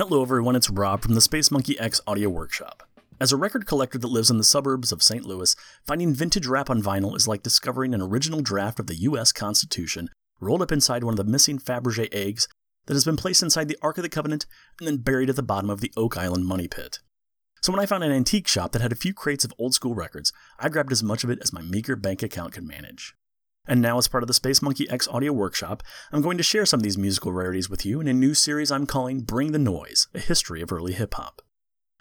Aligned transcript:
Hello 0.00 0.22
everyone, 0.22 0.56
it's 0.56 0.70
Rob 0.70 1.02
from 1.02 1.12
the 1.12 1.20
Space 1.20 1.50
Monkey 1.50 1.78
X 1.78 2.00
Audio 2.06 2.30
Workshop. 2.30 2.84
As 3.20 3.32
a 3.32 3.36
record 3.36 3.66
collector 3.66 3.98
that 3.98 4.08
lives 4.08 4.30
in 4.30 4.38
the 4.38 4.44
suburbs 4.44 4.92
of 4.92 5.02
St. 5.02 5.26
Louis, 5.26 5.54
finding 5.86 6.14
vintage 6.14 6.46
rap 6.46 6.70
on 6.70 6.82
vinyl 6.82 7.14
is 7.14 7.28
like 7.28 7.42
discovering 7.42 7.92
an 7.92 8.00
original 8.00 8.40
draft 8.40 8.80
of 8.80 8.86
the 8.86 8.94
US 8.94 9.30
Constitution 9.30 10.08
rolled 10.40 10.62
up 10.62 10.72
inside 10.72 11.04
one 11.04 11.12
of 11.12 11.18
the 11.18 11.30
missing 11.30 11.58
Fabergé 11.58 12.08
eggs 12.12 12.48
that 12.86 12.94
has 12.94 13.04
been 13.04 13.18
placed 13.18 13.42
inside 13.42 13.68
the 13.68 13.76
Ark 13.82 13.98
of 13.98 14.02
the 14.02 14.08
Covenant 14.08 14.46
and 14.78 14.88
then 14.88 14.96
buried 14.96 15.28
at 15.28 15.36
the 15.36 15.42
bottom 15.42 15.68
of 15.68 15.82
the 15.82 15.92
Oak 15.98 16.16
Island 16.16 16.46
money 16.46 16.66
pit. 16.66 17.00
So 17.60 17.70
when 17.70 17.78
I 17.78 17.84
found 17.84 18.02
an 18.02 18.10
antique 18.10 18.48
shop 18.48 18.72
that 18.72 18.80
had 18.80 18.92
a 18.92 18.96
few 18.96 19.12
crates 19.12 19.44
of 19.44 19.52
old 19.58 19.74
school 19.74 19.94
records, 19.94 20.32
I 20.58 20.70
grabbed 20.70 20.92
as 20.92 21.02
much 21.02 21.24
of 21.24 21.28
it 21.28 21.40
as 21.42 21.52
my 21.52 21.60
meager 21.60 21.94
bank 21.94 22.22
account 22.22 22.54
could 22.54 22.66
manage. 22.66 23.14
And 23.66 23.80
now, 23.80 23.98
as 23.98 24.08
part 24.08 24.22
of 24.22 24.26
the 24.26 24.34
Space 24.34 24.62
Monkey 24.62 24.88
X 24.88 25.06
audio 25.08 25.32
workshop, 25.32 25.82
I'm 26.12 26.22
going 26.22 26.38
to 26.38 26.42
share 26.42 26.66
some 26.66 26.80
of 26.80 26.84
these 26.84 26.98
musical 26.98 27.32
rarities 27.32 27.68
with 27.68 27.84
you 27.84 28.00
in 28.00 28.08
a 28.08 28.12
new 28.12 28.34
series 28.34 28.70
I'm 28.70 28.86
calling 28.86 29.20
Bring 29.20 29.52
the 29.52 29.58
Noise 29.58 30.08
A 30.14 30.18
History 30.18 30.62
of 30.62 30.72
Early 30.72 30.92
Hip 30.92 31.14
Hop. 31.14 31.42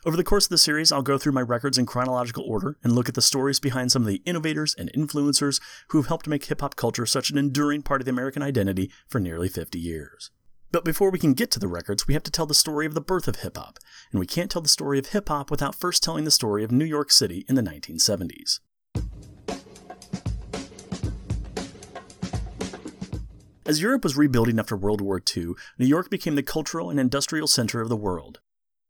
Over 0.06 0.16
the 0.16 0.24
course 0.24 0.46
of 0.46 0.50
the 0.50 0.58
series, 0.58 0.94
I'll 0.94 1.02
go 1.02 1.18
through 1.18 1.34
my 1.34 1.42
records 1.42 1.78
in 1.78 1.86
chronological 1.86 2.46
order 2.46 2.78
and 2.82 2.94
look 2.94 3.10
at 3.10 3.16
the 3.16 3.22
stories 3.22 3.60
behind 3.60 3.92
some 3.92 4.04
of 4.04 4.08
the 4.08 4.22
innovators 4.26 4.74
and 4.74 4.90
influencers 4.94 5.60
who 5.90 5.98
have 5.98 6.08
helped 6.08 6.28
make 6.28 6.46
hip 6.46 6.62
hop 6.62 6.78
culture 6.78 7.06
such 7.06 7.30
an 7.30 7.38
enduring 7.38 7.82
part 7.82 8.00
of 8.00 8.06
the 8.06 8.12
American 8.12 8.42
identity 8.42 8.90
for 9.10 9.20
nearly 9.20 9.50
50 9.50 9.78
years. 9.78 10.32
But 10.72 10.86
before 10.86 11.12
we 11.12 11.20
can 11.20 11.34
get 11.34 11.52
to 11.52 11.60
the 11.60 11.68
records, 11.68 12.08
we 12.08 12.14
have 12.14 12.24
to 12.24 12.32
tell 12.32 12.46
the 12.46 12.54
story 12.54 12.86
of 12.86 12.94
the 12.94 13.02
birth 13.02 13.28
of 13.28 13.38
hip 13.38 13.58
hop, 13.58 13.78
and 14.12 14.20
we 14.20 14.26
can't 14.26 14.50
tell 14.50 14.62
the 14.62 14.70
story 14.70 15.00
of 15.00 15.08
hip 15.08 15.28
hop 15.28 15.52
without 15.52 15.76
first 15.76 16.02
telling 16.02 16.24
the 16.24 16.32
story 16.32 16.64
of 16.64 16.72
New 16.72 16.86
York 16.86 17.12
City 17.12 17.44
in 17.50 17.56
the 17.56 17.62
1970s. 17.62 18.60
As 23.70 23.84
Europe 23.84 24.04
was 24.04 24.18
rebuilding 24.18 24.58
after 24.58 24.76
World 24.76 25.00
War 25.00 25.22
II, 25.22 25.54
New 25.78 25.86
York 25.86 26.10
became 26.10 26.34
the 26.34 26.42
cultural 26.42 26.90
and 26.90 27.00
industrial 27.00 27.46
center 27.46 27.82
of 27.82 27.88
the 27.88 27.96
world. 27.96 28.40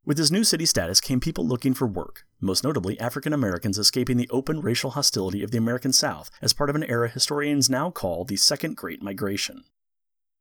With 0.06 0.16
this 0.16 0.32
new 0.32 0.46
city 0.46 0.66
status 0.66 1.02
came 1.02 1.20
people 1.20 1.46
looking 1.46 1.74
for 1.74 1.86
work, 1.86 2.24
most 2.40 2.64
notably 2.64 2.98
African 2.98 3.34
Americans 3.34 3.78
escaping 3.78 4.16
the 4.16 4.30
open 4.30 4.62
racial 4.62 4.92
hostility 4.92 5.44
of 5.44 5.52
the 5.52 5.58
American 5.58 5.92
South 5.92 6.32
as 6.42 6.54
part 6.54 6.70
of 6.70 6.78
an 6.78 6.86
era 6.86 7.10
historians 7.10 7.70
now 7.70 7.92
call 7.92 8.24
the 8.24 8.38
Second 8.38 8.78
Great 8.78 9.04
Migration. 9.04 9.66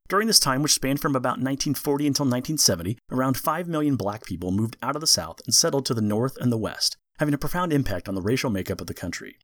During 0.09 0.29
this 0.29 0.39
time, 0.39 0.62
which 0.62 0.75
spanned 0.75 1.01
from 1.01 1.17
about 1.17 1.41
1940 1.41 2.07
until 2.07 2.27
1970, 2.27 2.97
around 3.11 3.37
5 3.37 3.67
million 3.67 3.97
black 3.97 4.25
people 4.25 4.53
moved 4.53 4.77
out 4.81 4.95
of 4.95 5.01
the 5.01 5.09
South 5.09 5.41
and 5.47 5.53
settled 5.53 5.84
to 5.87 5.95
the 5.95 6.01
North 6.01 6.37
and 6.37 6.53
the 6.53 6.57
West, 6.57 6.97
having 7.19 7.34
a 7.34 7.39
profound 7.39 7.73
impact 7.73 8.09
on 8.09 8.15
the 8.15 8.23
racial 8.23 8.51
makeup 8.51 8.81
of 8.81 8.87
the 8.87 8.95
country. 8.95 9.37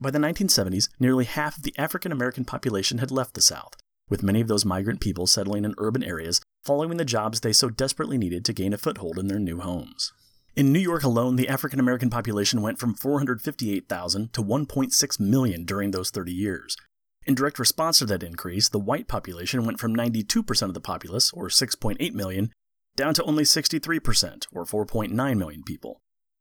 By 0.00 0.10
the 0.10 0.18
1970s, 0.18 0.88
nearly 0.98 1.26
half 1.26 1.58
of 1.58 1.62
the 1.62 1.74
African 1.76 2.10
American 2.10 2.46
population 2.46 2.98
had 2.98 3.10
left 3.10 3.34
the 3.34 3.42
South, 3.42 3.74
with 4.10 4.22
many 4.22 4.42
of 4.42 4.48
those 4.48 4.66
migrant 4.66 5.00
people 5.00 5.26
settling 5.26 5.64
in 5.64 5.74
urban 5.78 6.04
areas 6.04 6.42
following 6.64 6.98
the 6.98 7.04
jobs 7.04 7.40
they 7.40 7.52
so 7.52 7.70
desperately 7.70 8.18
needed 8.18 8.44
to 8.44 8.52
gain 8.52 8.74
a 8.74 8.78
foothold 8.78 9.18
in 9.18 9.28
their 9.28 9.38
new 9.38 9.60
homes. 9.60 10.12
In 10.56 10.72
New 10.72 10.80
York 10.80 11.04
alone, 11.04 11.36
the 11.36 11.48
African 11.48 11.80
American 11.80 12.10
population 12.10 12.60
went 12.60 12.78
from 12.78 12.92
458,000 12.92 14.32
to 14.32 14.42
1.6 14.42 15.20
million 15.20 15.64
during 15.64 15.92
those 15.92 16.10
30 16.10 16.32
years. 16.32 16.76
In 17.24 17.34
direct 17.34 17.58
response 17.58 17.98
to 17.98 18.06
that 18.06 18.22
increase, 18.22 18.68
the 18.68 18.78
white 18.78 19.06
population 19.06 19.64
went 19.64 19.78
from 19.78 19.94
92% 19.94 20.62
of 20.62 20.74
the 20.74 20.80
populace, 20.80 21.32
or 21.32 21.48
6.8 21.48 22.12
million, 22.12 22.50
down 22.96 23.14
to 23.14 23.22
only 23.24 23.44
63%, 23.44 24.46
or 24.52 24.64
4.9 24.64 25.36
million 25.38 25.62
people. 25.62 26.00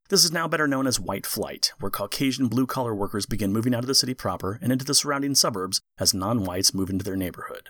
This 0.10 0.26
is 0.26 0.32
now 0.32 0.48
better 0.48 0.68
known 0.68 0.88
as 0.88 1.00
white 1.00 1.28
flight, 1.28 1.72
where 1.80 1.92
Caucasian 1.92 2.48
blue 2.48 2.66
collar 2.66 2.96
workers 2.96 3.28
begin 3.28 3.54
moving 3.54 3.76
out 3.76 3.84
of 3.84 3.88
the 3.88 3.94
city 3.94 4.16
proper 4.16 4.58
and 4.60 4.72
into 4.72 4.84
the 4.84 4.96
surrounding 4.96 5.36
suburbs 5.36 5.82
as 6.00 6.16
non 6.16 6.44
whites 6.44 6.74
move 6.74 6.90
into 6.90 7.06
their 7.06 7.16
neighborhood. 7.16 7.70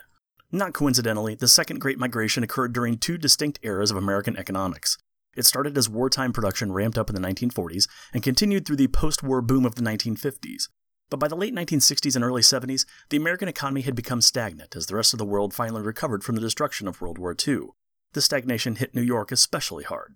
Not 0.50 0.72
coincidentally, 0.72 1.36
the 1.36 1.50
Second 1.50 1.80
Great 1.80 2.00
Migration 2.00 2.42
occurred 2.42 2.72
during 2.72 2.98
two 2.98 3.18
distinct 3.18 3.60
eras 3.62 3.92
of 3.92 3.98
American 3.98 4.38
economics. 4.38 4.98
It 5.36 5.46
started 5.46 5.78
as 5.78 5.90
wartime 5.90 6.32
production 6.32 6.72
ramped 6.72 6.98
up 6.98 7.10
in 7.10 7.16
the 7.22 7.28
1940s 7.28 7.90
and 8.14 8.24
continued 8.24 8.66
through 8.66 8.78
the 8.78 8.88
post 8.88 9.22
war 9.22 9.42
boom 9.42 9.66
of 9.66 9.76
the 9.76 9.82
1950s. 9.82 10.70
But 11.10 11.20
by 11.20 11.28
the 11.28 11.36
late 11.36 11.54
1960s 11.54 12.16
and 12.16 12.24
early 12.24 12.42
70s, 12.42 12.86
the 13.10 13.18
American 13.18 13.50
economy 13.50 13.82
had 13.82 13.96
become 13.96 14.22
stagnant 14.22 14.78
as 14.78 14.86
the 14.86 14.96
rest 14.96 15.14
of 15.14 15.18
the 15.18 15.26
world 15.26 15.54
finally 15.54 15.82
recovered 15.82 16.24
from 16.24 16.36
the 16.36 16.42
destruction 16.42 16.88
of 16.88 17.02
World 17.02 17.18
War 17.18 17.36
II. 17.46 17.72
This 18.14 18.24
stagnation 18.24 18.78
hit 18.78 18.96
New 18.96 19.02
York 19.02 19.34
especially 19.34 19.84
hard. 19.84 20.16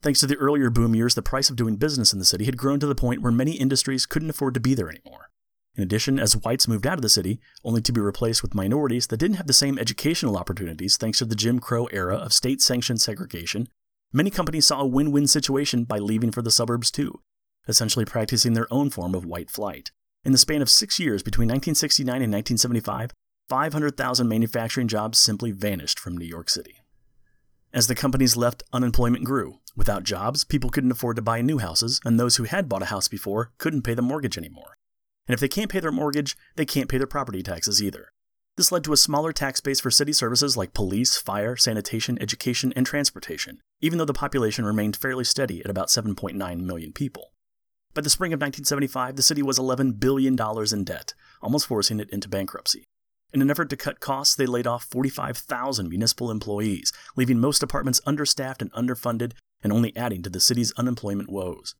Thanks 0.00 0.20
to 0.20 0.28
the 0.28 0.36
earlier 0.36 0.70
boom 0.70 0.94
years, 0.94 1.16
the 1.16 1.22
price 1.22 1.50
of 1.50 1.56
doing 1.56 1.74
business 1.74 2.12
in 2.12 2.20
the 2.20 2.24
city 2.24 2.44
had 2.44 2.56
grown 2.56 2.78
to 2.78 2.86
the 2.86 2.94
point 2.94 3.20
where 3.20 3.32
many 3.32 3.52
industries 3.52 4.06
couldn't 4.06 4.30
afford 4.30 4.54
to 4.54 4.60
be 4.60 4.72
there 4.72 4.88
anymore. 4.88 5.30
In 5.74 5.82
addition, 5.82 6.20
as 6.20 6.36
whites 6.36 6.68
moved 6.68 6.86
out 6.86 6.98
of 6.98 7.02
the 7.02 7.08
city, 7.08 7.40
only 7.64 7.80
to 7.82 7.92
be 7.92 8.00
replaced 8.00 8.40
with 8.42 8.54
minorities 8.54 9.08
that 9.08 9.16
didn't 9.16 9.38
have 9.38 9.48
the 9.48 9.52
same 9.52 9.76
educational 9.76 10.36
opportunities 10.36 10.96
thanks 10.96 11.18
to 11.18 11.24
the 11.24 11.34
Jim 11.34 11.58
Crow 11.58 11.86
era 11.86 12.16
of 12.16 12.32
state 12.32 12.62
sanctioned 12.62 13.00
segregation, 13.00 13.68
many 14.12 14.30
companies 14.30 14.66
saw 14.66 14.80
a 14.80 14.86
win 14.86 15.10
win 15.10 15.26
situation 15.26 15.82
by 15.82 15.98
leaving 15.98 16.30
for 16.30 16.42
the 16.42 16.50
suburbs 16.52 16.92
too, 16.92 17.20
essentially 17.66 18.04
practicing 18.04 18.52
their 18.52 18.72
own 18.72 18.90
form 18.90 19.16
of 19.16 19.24
white 19.24 19.50
flight. 19.50 19.90
In 20.24 20.30
the 20.30 20.38
span 20.38 20.62
of 20.62 20.70
six 20.70 21.00
years 21.00 21.24
between 21.24 21.48
1969 21.48 22.22
and 22.22 22.32
1975, 22.32 23.12
500,000 23.48 24.28
manufacturing 24.28 24.86
jobs 24.86 25.18
simply 25.18 25.50
vanished 25.50 25.98
from 25.98 26.16
New 26.16 26.26
York 26.26 26.50
City. 26.50 26.77
As 27.72 27.86
the 27.86 27.94
companies 27.94 28.34
left, 28.34 28.62
unemployment 28.72 29.24
grew. 29.24 29.58
Without 29.76 30.02
jobs, 30.02 30.42
people 30.42 30.70
couldn't 30.70 30.90
afford 30.90 31.16
to 31.16 31.22
buy 31.22 31.42
new 31.42 31.58
houses, 31.58 32.00
and 32.02 32.18
those 32.18 32.36
who 32.36 32.44
had 32.44 32.66
bought 32.66 32.82
a 32.82 32.86
house 32.86 33.08
before 33.08 33.52
couldn't 33.58 33.82
pay 33.82 33.92
the 33.92 34.00
mortgage 34.00 34.38
anymore. 34.38 34.74
And 35.26 35.34
if 35.34 35.40
they 35.40 35.48
can't 35.48 35.70
pay 35.70 35.80
their 35.80 35.92
mortgage, 35.92 36.34
they 36.56 36.64
can't 36.64 36.88
pay 36.88 36.96
their 36.96 37.06
property 37.06 37.42
taxes 37.42 37.82
either. 37.82 38.08
This 38.56 38.72
led 38.72 38.84
to 38.84 38.94
a 38.94 38.96
smaller 38.96 39.32
tax 39.32 39.60
base 39.60 39.80
for 39.80 39.90
city 39.90 40.14
services 40.14 40.56
like 40.56 40.72
police, 40.72 41.18
fire, 41.18 41.56
sanitation, 41.56 42.20
education, 42.22 42.72
and 42.74 42.86
transportation, 42.86 43.60
even 43.82 43.98
though 43.98 44.06
the 44.06 44.14
population 44.14 44.64
remained 44.64 44.96
fairly 44.96 45.24
steady 45.24 45.60
at 45.60 45.70
about 45.70 45.88
7.9 45.88 46.60
million 46.60 46.92
people. 46.92 47.32
By 47.92 48.00
the 48.00 48.10
spring 48.10 48.32
of 48.32 48.38
1975, 48.38 49.16
the 49.16 49.22
city 49.22 49.42
was 49.42 49.58
$11 49.58 50.00
billion 50.00 50.36
in 50.72 50.84
debt, 50.84 51.14
almost 51.42 51.66
forcing 51.66 52.00
it 52.00 52.08
into 52.10 52.28
bankruptcy. 52.28 52.84
In 53.32 53.42
an 53.42 53.50
effort 53.50 53.68
to 53.70 53.76
cut 53.76 54.00
costs, 54.00 54.34
they 54.34 54.46
laid 54.46 54.66
off 54.66 54.84
45,000 54.90 55.88
municipal 55.88 56.30
employees, 56.30 56.92
leaving 57.14 57.38
most 57.38 57.58
departments 57.58 58.00
understaffed 58.06 58.62
and 58.62 58.72
underfunded 58.72 59.32
and 59.62 59.72
only 59.72 59.94
adding 59.96 60.22
to 60.22 60.30
the 60.30 60.40
city's 60.40 60.72
unemployment 60.78 61.28
woes. 61.28 61.74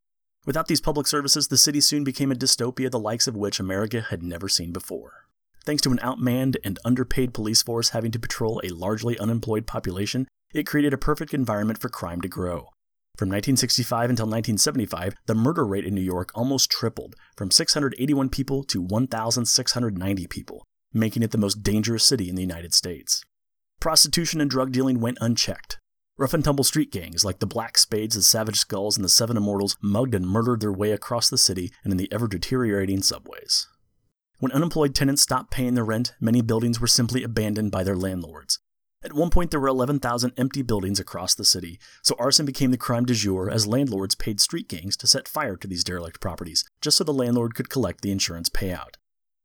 Without 0.45 0.69
these 0.69 0.81
public 0.81 1.07
services, 1.07 1.49
the 1.49 1.57
city 1.57 1.81
soon 1.81 2.05
became 2.05 2.31
a 2.31 2.35
dystopia 2.35 2.91
the 2.91 2.99
likes 2.99 3.27
of 3.27 3.37
which 3.37 3.61
America 3.61 4.01
had 4.01 4.23
never 4.23 4.49
seen 4.49 4.73
before. 4.73 5.27
Thanks 5.65 5.83
to 5.83 5.91
an 5.91 5.99
outmanned 5.99 6.57
and 6.65 6.79
underpaid 6.85 7.35
police 7.35 7.63
force 7.63 7.91
having 7.91 8.11
to 8.13 8.19
patrol 8.19 8.61
a 8.63 8.71
largely 8.71 9.19
unemployed 9.19 9.67
population, 9.67 10.27
it 10.55 10.67
created 10.67 10.93
a 10.93 10.99
perfect 10.99 11.35
environment 11.35 11.81
for 11.81 11.89
crime 11.89 12.21
to 12.21 12.29
grow. 12.29 12.71
From 13.17 13.29
1965 13.29 14.11
until 14.11 14.27
1975, 14.27 15.15
the 15.27 15.35
murder 15.35 15.67
rate 15.67 15.85
in 15.85 15.95
New 15.95 16.01
York 16.01 16.31
almost 16.35 16.71
tripled, 16.71 17.17
from 17.37 17.51
681 17.51 18.29
people 18.29 18.65
to 18.65 18.81
1,690 18.81 20.27
people, 20.29 20.65
making 20.93 21.23
it 21.23 21.31
the 21.31 21.39
most 21.39 21.63
dangerous 21.63 22.05
city 22.05 22.29
in 22.29 22.35
the 22.35 22.43
United 22.43 22.75
States. 22.75 23.25
Prostitution 23.81 24.41
and 24.41 24.51
drug 24.51 24.73
dealing 24.73 25.01
went 25.01 25.19
unchecked. 25.21 25.79
Rough 26.17 26.35
and 26.35 26.45
tumble 26.45 26.65
street 26.65 26.91
gangs 26.91 27.25
like 27.25 27.39
the 27.39 27.47
Black 27.47 27.79
Spades, 27.79 28.17
the 28.17 28.23
Savage 28.23 28.59
Skulls, 28.59 28.97
and 28.97 29.05
the 29.05 29.09
Seven 29.09 29.37
Immortals 29.37 29.77
mugged 29.81 30.17
and 30.17 30.27
murdered 30.27 30.61
their 30.61 30.73
way 30.73 30.91
across 30.91 31.31
the 31.31 31.39
city 31.39 31.71
and 31.85 31.93
in 31.93 31.97
the 31.97 32.13
ever 32.13 32.27
deteriorating 32.27 33.03
subways. 33.03 33.69
When 34.41 34.53
unemployed 34.53 34.95
tenants 34.95 35.23
stopped 35.23 35.53
paying 35.53 35.75
their 35.75 35.85
rent, 35.85 36.15
many 36.21 36.43
buildings 36.43 36.81
were 36.81 36.87
simply 36.87 37.23
abandoned 37.23 37.71
by 37.71 37.85
their 37.85 37.97
landlords. 37.97 38.59
At 39.01 39.13
one 39.13 39.31
point, 39.31 39.53
there 39.53 39.61
were 39.61 39.69
11,000 39.69 40.33
empty 40.37 40.63
buildings 40.63 40.99
across 40.99 41.35
the 41.35 41.45
city, 41.45 41.79
so 42.03 42.17
arson 42.19 42.47
became 42.47 42.73
the 42.73 42.77
crime 42.77 43.05
du 43.05 43.15
jour 43.15 43.49
as 43.49 43.67
landlords 43.67 44.17
paid 44.17 44.41
street 44.41 44.69
gangs 44.69 44.97
to 44.97 45.07
set 45.07 45.29
fire 45.29 45.57
to 45.57 45.69
these 45.69 45.85
derelict 45.85 46.21
properties, 46.21 46.65
just 46.81 46.97
so 46.97 47.05
the 47.05 47.13
landlord 47.13 47.55
could 47.55 47.71
collect 47.71 48.01
the 48.01 48.11
insurance 48.11 48.49
payout. 48.49 48.97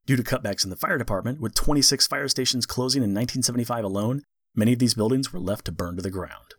Due 0.05 0.17
to 0.17 0.23
cutbacks 0.23 0.65
in 0.65 0.69
the 0.69 0.75
fire 0.75 0.97
department, 0.97 1.39
with 1.39 1.55
26 1.55 2.07
fire 2.07 2.27
stations 2.27 2.65
closing 2.65 2.99
in 2.99 3.11
1975 3.11 3.85
alone, 3.85 4.21
many 4.53 4.73
of 4.73 4.79
these 4.79 4.95
buildings 4.95 5.31
were 5.31 5.39
left 5.39 5.63
to 5.63 5.71
burn 5.71 5.95
to 5.95 6.01
the 6.01 6.11
ground. 6.11 6.55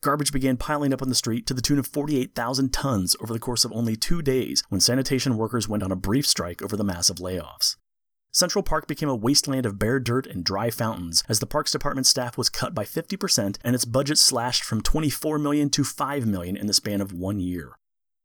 Garbage 0.00 0.32
began 0.32 0.56
piling 0.56 0.92
up 0.92 1.00
on 1.00 1.08
the 1.08 1.14
street 1.14 1.46
to 1.46 1.54
the 1.54 1.62
tune 1.62 1.78
of 1.78 1.86
48,000 1.86 2.72
tons 2.72 3.14
over 3.20 3.32
the 3.32 3.38
course 3.38 3.64
of 3.64 3.72
only 3.72 3.94
two 3.94 4.22
days 4.22 4.64
when 4.70 4.80
sanitation 4.80 5.36
workers 5.36 5.68
went 5.68 5.84
on 5.84 5.92
a 5.92 5.96
brief 5.96 6.26
strike 6.26 6.60
over 6.60 6.76
the 6.76 6.82
massive 6.82 7.18
layoffs. 7.18 7.76
Central 8.32 8.64
Park 8.64 8.88
became 8.88 9.08
a 9.08 9.16
wasteland 9.16 9.64
of 9.64 9.78
bare 9.78 10.00
dirt 10.00 10.26
and 10.26 10.44
dry 10.44 10.70
fountains 10.70 11.22
as 11.28 11.38
the 11.38 11.46
Parks 11.46 11.70
Department 11.70 12.08
staff 12.08 12.36
was 12.36 12.50
cut 12.50 12.74
by 12.74 12.84
50% 12.84 13.56
and 13.62 13.74
its 13.74 13.84
budget 13.84 14.18
slashed 14.18 14.64
from 14.64 14.80
24 14.80 15.38
million 15.38 15.70
to 15.70 15.84
5 15.84 16.26
million 16.26 16.56
in 16.56 16.66
the 16.66 16.74
span 16.74 17.00
of 17.00 17.12
one 17.12 17.38
year. 17.38 17.77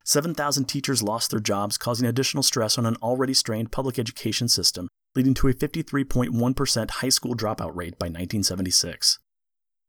7,000 0.03 0.65
teachers 0.65 1.01
lost 1.01 1.31
their 1.31 1.39
jobs, 1.39 1.77
causing 1.77 2.07
additional 2.07 2.43
stress 2.43 2.77
on 2.77 2.85
an 2.85 2.97
already 2.97 3.33
strained 3.33 3.71
public 3.71 3.97
education 3.97 4.49
system, 4.49 4.89
leading 5.15 5.33
to 5.35 5.47
a 5.47 5.53
53.1% 5.53 6.91
high 6.91 7.09
school 7.09 7.35
dropout 7.35 7.73
rate 7.73 7.97
by 7.97 8.07
1976. 8.07 9.19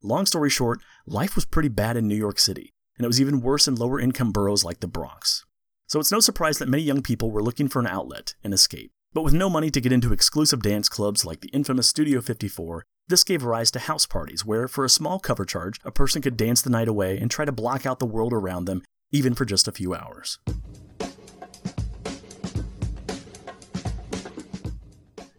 Long 0.02 0.24
story 0.26 0.50
short, 0.50 0.80
life 1.06 1.34
was 1.34 1.44
pretty 1.44 1.68
bad 1.68 1.96
in 1.96 2.06
New 2.06 2.14
York 2.14 2.38
City, 2.38 2.70
and 2.96 3.04
it 3.04 3.08
was 3.08 3.20
even 3.20 3.40
worse 3.40 3.66
in 3.66 3.74
lower 3.74 3.98
income 3.98 4.30
boroughs 4.30 4.64
like 4.64 4.80
the 4.80 4.86
Bronx. 4.86 5.44
So 5.88 5.98
it's 5.98 6.12
no 6.12 6.20
surprise 6.20 6.58
that 6.58 6.68
many 6.68 6.82
young 6.82 7.02
people 7.02 7.30
were 7.30 7.42
looking 7.42 7.68
for 7.68 7.80
an 7.80 7.86
outlet, 7.86 8.34
an 8.44 8.52
escape. 8.52 8.92
But 9.12 9.22
with 9.22 9.34
no 9.34 9.50
money 9.50 9.70
to 9.70 9.80
get 9.80 9.92
into 9.92 10.12
exclusive 10.12 10.62
dance 10.62 10.88
clubs 10.88 11.24
like 11.24 11.40
the 11.40 11.48
infamous 11.48 11.88
Studio 11.88 12.20
54, 12.20 12.84
This 13.06 13.24
gave 13.24 13.44
rise 13.44 13.70
to 13.72 13.80
house 13.80 14.06
parties, 14.06 14.46
where, 14.46 14.66
for 14.66 14.84
a 14.84 14.88
small 14.88 15.18
cover 15.18 15.44
charge, 15.44 15.78
a 15.84 15.90
person 15.90 16.22
could 16.22 16.38
dance 16.38 16.62
the 16.62 16.70
night 16.70 16.88
away 16.88 17.18
and 17.18 17.30
try 17.30 17.44
to 17.44 17.52
block 17.52 17.84
out 17.84 17.98
the 17.98 18.06
world 18.06 18.32
around 18.32 18.64
them, 18.64 18.82
even 19.14 19.32
for 19.32 19.44
just 19.44 19.68
a 19.68 19.72
few 19.72 19.94
hours. 19.94 20.38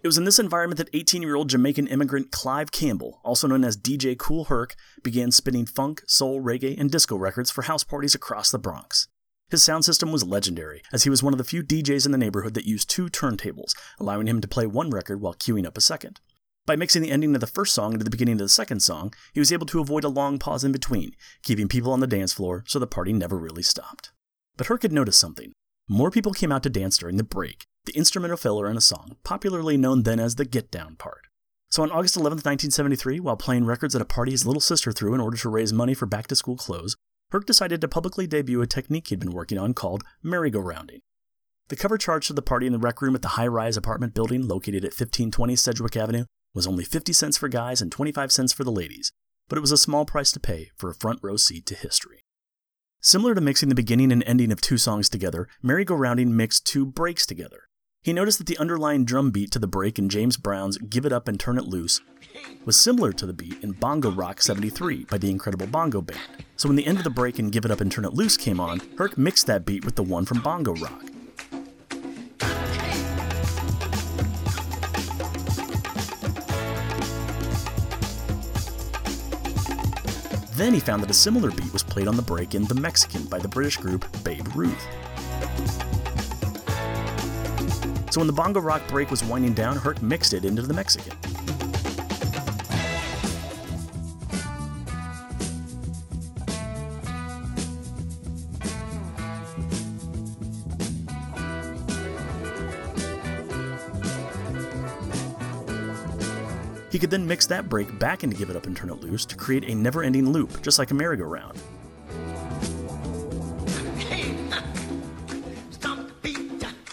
It 0.01 0.07
was 0.07 0.17
in 0.19 0.23
this 0.23 0.39
environment 0.39 0.77
that 0.77 0.89
18 0.93 1.21
year 1.23 1.35
old 1.35 1.49
Jamaican 1.49 1.87
immigrant 1.87 2.31
Clive 2.31 2.71
Campbell, 2.71 3.19
also 3.25 3.47
known 3.47 3.65
as 3.65 3.75
DJ 3.75 4.17
Kool 4.17 4.45
Herc, 4.45 4.75
began 5.03 5.31
spinning 5.31 5.65
funk, 5.65 6.03
soul, 6.07 6.41
reggae, 6.41 6.79
and 6.79 6.91
disco 6.91 7.17
records 7.17 7.51
for 7.51 7.63
house 7.63 7.83
parties 7.83 8.15
across 8.15 8.51
the 8.51 8.59
Bronx. 8.59 9.07
His 9.49 9.63
sound 9.63 9.83
system 9.83 10.11
was 10.11 10.23
legendary, 10.23 10.81
as 10.93 11.03
he 11.03 11.09
was 11.09 11.21
one 11.21 11.33
of 11.33 11.37
the 11.37 11.43
few 11.43 11.63
DJs 11.63 12.05
in 12.05 12.11
the 12.11 12.17
neighborhood 12.17 12.53
that 12.53 12.65
used 12.65 12.89
two 12.89 13.07
turntables, 13.07 13.73
allowing 13.99 14.27
him 14.27 14.41
to 14.41 14.47
play 14.47 14.65
one 14.65 14.89
record 14.89 15.21
while 15.21 15.33
queuing 15.33 15.65
up 15.65 15.77
a 15.77 15.81
second. 15.81 16.19
By 16.67 16.75
mixing 16.75 17.03
the 17.03 17.11
ending 17.11 17.35
of 17.35 17.41
the 17.41 17.47
first 17.47 17.75
song 17.75 17.93
into 17.93 18.03
the 18.03 18.09
beginning 18.09 18.33
of 18.33 18.39
the 18.39 18.49
second 18.49 18.79
song, 18.79 19.13
he 19.33 19.39
was 19.39 19.53
able 19.53 19.67
to 19.67 19.81
avoid 19.81 20.03
a 20.03 20.09
long 20.09 20.39
pause 20.39 20.63
in 20.63 20.71
between, 20.71 21.11
keeping 21.43 21.67
people 21.67 21.93
on 21.93 21.99
the 21.99 22.07
dance 22.07 22.33
floor 22.33 22.63
so 22.65 22.79
the 22.79 22.87
party 22.87 23.13
never 23.13 23.37
really 23.37 23.61
stopped. 23.61 24.11
But 24.57 24.65
Herc 24.65 24.81
had 24.81 24.91
noticed 24.91 25.19
something. 25.19 25.51
More 25.87 26.09
people 26.09 26.33
came 26.33 26.51
out 26.51 26.63
to 26.63 26.71
dance 26.71 26.97
during 26.97 27.17
the 27.17 27.23
break, 27.23 27.65
the 27.85 27.95
instrumental 27.95 28.37
filler 28.37 28.67
in 28.67 28.77
a 28.77 28.81
song, 28.81 29.17
popularly 29.23 29.77
known 29.77 30.01
then 30.01 30.19
as 30.19 30.35
the 30.35 30.45
get 30.45 30.71
down 30.71 30.95
part. 30.95 31.27
So 31.69 31.83
on 31.83 31.91
August 31.91 32.15
11, 32.15 32.37
1973, 32.37 33.19
while 33.19 33.37
playing 33.37 33.65
records 33.65 33.93
at 33.93 34.01
a 34.01 34.05
party 34.05 34.31
his 34.31 34.47
little 34.47 34.59
sister 34.59 34.91
threw 34.91 35.13
in 35.13 35.21
order 35.21 35.37
to 35.37 35.49
raise 35.49 35.71
money 35.71 35.93
for 35.93 36.07
back 36.07 36.25
to 36.27 36.35
school 36.35 36.57
clothes, 36.57 36.95
Herc 37.29 37.45
decided 37.45 37.79
to 37.81 37.87
publicly 37.87 38.25
debut 38.25 38.63
a 38.63 38.67
technique 38.67 39.09
he'd 39.09 39.19
been 39.19 39.33
working 39.33 39.59
on 39.59 39.75
called 39.75 40.03
merry-go-rounding. 40.23 41.01
The 41.67 41.75
cover 41.75 41.99
charge 41.99 42.25
to 42.25 42.33
the 42.33 42.41
party 42.41 42.65
in 42.65 42.73
the 42.73 42.79
rec 42.79 43.03
room 43.03 43.13
at 43.13 43.21
the 43.21 43.29
high 43.29 43.45
rise 43.45 43.77
apartment 43.77 44.15
building 44.15 44.47
located 44.47 44.83
at 44.83 44.93
1520 44.93 45.55
Sedgwick 45.55 45.95
Avenue 45.95 46.25
was 46.55 46.65
only 46.65 46.83
50 46.83 47.13
cents 47.13 47.37
for 47.37 47.49
guys 47.49 47.81
and 47.81 47.91
25 47.91 48.31
cents 48.31 48.53
for 48.53 48.63
the 48.63 48.71
ladies, 48.71 49.11
but 49.47 49.57
it 49.57 49.61
was 49.61 49.71
a 49.71 49.77
small 49.77 50.05
price 50.05 50.31
to 50.31 50.39
pay 50.39 50.71
for 50.75 50.89
a 50.89 50.95
front 50.95 51.19
row 51.21 51.37
seat 51.37 51.67
to 51.67 51.75
history. 51.75 52.21
Similar 53.01 53.35
to 53.35 53.41
mixing 53.41 53.69
the 53.69 53.75
beginning 53.75 54.11
and 54.11 54.23
ending 54.23 54.51
of 54.51 54.61
two 54.61 54.79
songs 54.79 55.09
together, 55.09 55.47
merry-go-rounding 55.61 56.35
mixed 56.35 56.65
two 56.65 56.87
breaks 56.87 57.27
together. 57.27 57.69
He 58.01 58.13
noticed 58.13 58.37
that 58.37 58.47
the 58.47 58.57
underlying 58.57 59.03
drum 59.03 59.31
beat 59.31 59.51
to 59.51 59.59
the 59.59 59.67
break 59.67 59.99
in 59.99 60.09
James 60.09 60.37
Brown's 60.37 60.77
Give 60.77 61.05
It 61.05 61.13
Up 61.13 61.27
and 61.27 61.39
Turn 61.39 61.57
It 61.57 61.65
Loose 61.65 62.01
was 62.63 62.75
similar 62.75 63.11
to 63.13 63.25
the 63.25 63.33
beat 63.33 63.63
in 63.63 63.73
Bongo 63.73 64.11
Rock 64.11 64.41
73 64.41 65.05
by 65.05 65.17
the 65.17 65.29
Incredible 65.29 65.67
Bongo 65.67 66.01
Band. 66.01 66.19
So 66.55 66.69
when 66.69 66.75
the 66.75 66.85
end 66.87 66.97
of 66.97 67.03
the 67.03 67.09
break 67.09 67.39
in 67.39 67.49
Give 67.49 67.65
It 67.65 67.71
Up 67.71 67.81
and 67.81 67.91
Turn 67.91 68.05
It 68.05 68.13
Loose 68.13 68.37
came 68.37 68.59
on, 68.59 68.81
Herc 68.97 69.17
mixed 69.17 69.47
that 69.47 69.65
beat 69.65 69.85
with 69.85 69.95
the 69.95 70.03
one 70.03 70.25
from 70.25 70.41
Bongo 70.41 70.73
Rock. 70.75 71.14
Then 80.55 80.73
he 80.73 80.79
found 80.79 81.03
that 81.03 81.11
a 81.11 81.13
similar 81.13 81.51
beat 81.51 81.73
was 81.73 81.83
played 81.83 82.07
on 82.07 82.15
the 82.15 82.21
break 82.21 82.55
in 82.55 82.63
The 82.63 82.75
Mexican 82.75 83.25
by 83.25 83.39
the 83.39 83.47
British 83.47 83.75
group 83.75 84.05
Babe 84.23 84.47
Ruth. 84.55 84.87
So 88.09 88.21
when 88.21 88.27
the 88.27 88.33
bongo 88.33 88.61
rock 88.61 88.81
break 88.87 89.11
was 89.11 89.21
winding 89.21 89.53
down, 89.53 89.75
Herc 89.75 90.01
mixed 90.01 90.33
it 90.33 90.45
into 90.45 90.61
the 90.61 90.73
Mexican. 90.73 91.17
He 106.95 106.99
could 106.99 107.11
then 107.11 107.27
mix 107.27 107.45
that 107.47 107.67
break 107.67 107.99
back 107.99 108.23
into 108.23 108.37
Give 108.37 108.49
It 108.49 108.55
Up 108.55 108.67
and 108.67 108.77
Turn 108.77 108.89
It 108.89 109.01
Loose 109.01 109.25
to 109.25 109.35
create 109.35 109.65
a 109.65 109.75
never 109.75 110.01
ending 110.01 110.29
loop, 110.29 110.61
just 110.61 110.79
like 110.79 110.91
a 110.91 110.93
merry-go-round. 110.93 111.61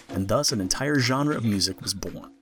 and 0.08 0.26
thus 0.26 0.50
an 0.50 0.60
entire 0.60 0.98
genre 0.98 1.36
of 1.36 1.44
music 1.44 1.80
was 1.80 1.94
born. 1.94 2.32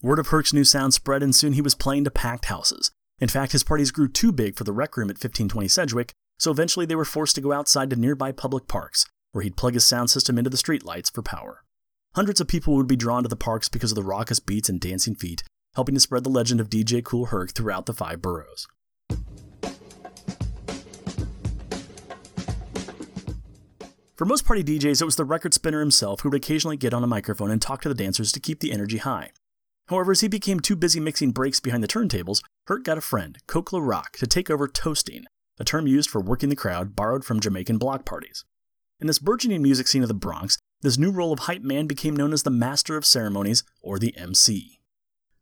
Word 0.00 0.18
of 0.18 0.28
Herc's 0.28 0.54
new 0.54 0.64
sound 0.64 0.94
spread, 0.94 1.22
and 1.22 1.34
soon 1.34 1.52
he 1.52 1.60
was 1.60 1.74
playing 1.74 2.04
to 2.04 2.10
packed 2.10 2.46
houses. 2.46 2.90
In 3.18 3.28
fact, 3.28 3.52
his 3.52 3.64
parties 3.64 3.90
grew 3.90 4.08
too 4.08 4.32
big 4.32 4.56
for 4.56 4.64
the 4.64 4.72
rec 4.72 4.96
room 4.96 5.10
at 5.10 5.16
1520 5.16 5.68
Sedgwick, 5.68 6.14
so 6.38 6.50
eventually 6.50 6.86
they 6.86 6.96
were 6.96 7.04
forced 7.04 7.34
to 7.34 7.42
go 7.42 7.52
outside 7.52 7.90
to 7.90 7.96
nearby 7.96 8.32
public 8.32 8.66
parks, 8.66 9.04
where 9.32 9.44
he'd 9.44 9.58
plug 9.58 9.74
his 9.74 9.84
sound 9.84 10.08
system 10.08 10.38
into 10.38 10.48
the 10.48 10.56
streetlights 10.56 11.12
for 11.12 11.20
power. 11.20 11.62
Hundreds 12.14 12.40
of 12.40 12.48
people 12.48 12.74
would 12.74 12.88
be 12.88 12.96
drawn 12.96 13.22
to 13.22 13.28
the 13.28 13.36
parks 13.36 13.68
because 13.68 13.92
of 13.92 13.96
the 13.96 14.02
raucous 14.02 14.40
beats 14.40 14.68
and 14.68 14.80
dancing 14.80 15.14
feet, 15.14 15.42
helping 15.74 15.94
to 15.94 16.00
spread 16.00 16.24
the 16.24 16.30
legend 16.30 16.60
of 16.60 16.70
DJ 16.70 17.04
Kool 17.04 17.26
Herc 17.26 17.52
throughout 17.52 17.86
the 17.86 17.92
five 17.92 18.22
boroughs. 18.22 18.66
For 24.16 24.24
most 24.24 24.44
party 24.44 24.64
DJs, 24.64 25.00
it 25.00 25.04
was 25.04 25.14
the 25.14 25.24
record 25.24 25.54
spinner 25.54 25.78
himself 25.78 26.22
who 26.22 26.30
would 26.30 26.36
occasionally 26.36 26.76
get 26.76 26.92
on 26.92 27.04
a 27.04 27.06
microphone 27.06 27.52
and 27.52 27.62
talk 27.62 27.82
to 27.82 27.88
the 27.88 27.94
dancers 27.94 28.32
to 28.32 28.40
keep 28.40 28.58
the 28.58 28.72
energy 28.72 28.98
high. 28.98 29.30
However, 29.86 30.10
as 30.10 30.22
he 30.22 30.28
became 30.28 30.58
too 30.58 30.74
busy 30.74 30.98
mixing 30.98 31.30
breaks 31.30 31.60
behind 31.60 31.84
the 31.84 31.88
turntables, 31.88 32.42
Herc 32.66 32.82
got 32.82 32.98
a 32.98 33.02
friend, 33.02 33.38
Coke 33.46 33.70
Rock, 33.72 34.16
to 34.16 34.26
take 34.26 34.50
over 34.50 34.66
toasting, 34.66 35.26
a 35.60 35.64
term 35.64 35.86
used 35.86 36.10
for 36.10 36.20
working 36.20 36.48
the 36.48 36.56
crowd 36.56 36.96
borrowed 36.96 37.24
from 37.24 37.38
Jamaican 37.38 37.78
block 37.78 38.04
parties. 38.04 38.44
In 39.00 39.06
this 39.06 39.20
burgeoning 39.20 39.62
music 39.62 39.86
scene 39.86 40.02
of 40.02 40.08
the 40.08 40.14
Bronx, 40.14 40.57
this 40.80 40.98
new 40.98 41.10
role 41.10 41.32
of 41.32 41.40
hype 41.40 41.62
man 41.62 41.86
became 41.86 42.14
known 42.14 42.32
as 42.32 42.44
the 42.44 42.50
Master 42.50 42.96
of 42.96 43.04
Ceremonies, 43.04 43.64
or 43.82 43.98
the 43.98 44.16
MC. 44.16 44.78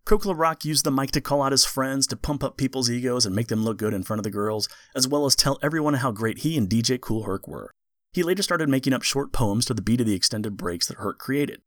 Coke 0.07 0.25
La 0.25 0.33
Rock 0.33 0.65
used 0.65 0.85
the 0.85 0.91
mic 0.91 1.11
to 1.11 1.21
call 1.21 1.43
out 1.43 1.53
his 1.53 1.65
friends, 1.65 2.07
to 2.07 2.17
pump 2.17 2.43
up 2.43 2.57
people's 2.57 2.91
egos 2.91 3.27
and 3.27 3.35
make 3.35 3.49
them 3.49 3.65
look 3.65 3.77
good 3.77 3.93
in 3.93 4.03
front 4.03 4.19
of 4.21 4.25
the 4.25 4.31
girls, 4.31 4.69
as 4.95 5.07
well 5.07 5.27
as 5.27 5.35
tell 5.35 5.59
everyone 5.63 5.95
how 5.95 6.11
great 6.11 6.39
he 6.39 6.57
and 6.57 6.69
DJ 6.69 6.99
Kool 6.99 7.25
Herc 7.25 7.47
were. 7.47 7.71
He 8.13 8.23
later 8.23 8.43
started 8.43 8.69
making 8.69 8.95
up 8.95 9.03
short 9.03 9.33
poems 9.33 9.67
to 9.67 9.75
the 9.75 9.83
beat 9.83 10.01
of 10.01 10.07
the 10.07 10.15
extended 10.15 10.57
breaks 10.57 10.87
that 10.87 10.99
Herc 10.99 11.19
created. 11.19 11.61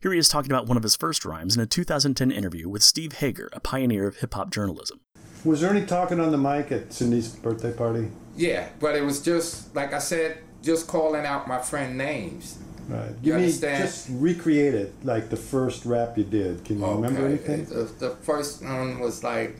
Here 0.00 0.12
he 0.12 0.18
is 0.18 0.30
talking 0.30 0.50
about 0.50 0.66
one 0.66 0.78
of 0.78 0.82
his 0.82 0.96
first 0.96 1.26
rhymes 1.26 1.56
in 1.56 1.62
a 1.62 1.66
2010 1.66 2.30
interview 2.30 2.70
with 2.70 2.82
Steve 2.82 3.14
Hager, 3.14 3.50
a 3.52 3.60
pioneer 3.60 4.06
of 4.06 4.16
hip 4.18 4.32
hop 4.32 4.50
journalism. 4.50 5.00
Was 5.44 5.60
there 5.60 5.70
any 5.70 5.84
talking 5.84 6.20
on 6.20 6.30
the 6.30 6.38
mic 6.38 6.72
at 6.72 6.92
Cindy's 6.92 7.28
birthday 7.28 7.72
party? 7.72 8.10
Yeah, 8.34 8.68
but 8.78 8.96
it 8.96 9.02
was 9.02 9.20
just, 9.20 9.74
like 9.74 9.92
I 9.92 9.98
said, 9.98 10.38
just 10.62 10.86
calling 10.86 11.26
out 11.26 11.48
my 11.48 11.58
friend 11.58 11.98
names. 11.98 12.58
Right. 12.90 13.10
You 13.10 13.14
Give 13.22 13.34
me 13.36 13.42
understand? 13.44 13.84
just 13.84 14.08
recreate 14.10 14.74
it 14.74 14.92
like 15.04 15.30
the 15.30 15.36
first 15.36 15.84
rap 15.86 16.18
you 16.18 16.24
did. 16.24 16.64
Can 16.64 16.80
you 16.80 16.86
remember 16.86 17.24
anything? 17.26 17.64
The, 17.66 17.84
the 17.98 18.10
first 18.22 18.62
one 18.62 18.98
was 18.98 19.22
like, 19.22 19.56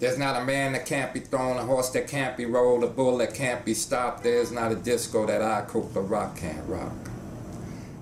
there's 0.00 0.18
not 0.18 0.42
a 0.42 0.44
man 0.44 0.72
that 0.72 0.84
can't 0.84 1.14
be 1.14 1.20
thrown, 1.20 1.56
a 1.56 1.62
horse 1.62 1.90
that 1.90 2.08
can't 2.08 2.36
be 2.36 2.44
rolled, 2.44 2.82
a 2.82 2.88
bull 2.88 3.18
that 3.18 3.34
can't 3.34 3.64
be 3.64 3.72
stopped. 3.72 4.24
There's 4.24 4.50
not 4.50 4.72
a 4.72 4.74
disco 4.74 5.26
that 5.26 5.40
I, 5.40 5.62
Coke 5.62 5.94
the 5.94 6.00
Rock, 6.00 6.36
can't 6.36 6.66
rock. 6.68 6.92